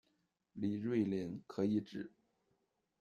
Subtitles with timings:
[0.53, 2.11] 李瑞麟可以指：